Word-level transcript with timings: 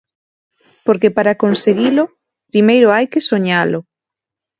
Porque 0.85 1.09
para 1.17 1.37
conseguilo, 1.43 2.03
primeiro 2.51 2.87
hai 2.95 3.05
que 3.11 3.25
soñalo. 3.29 3.79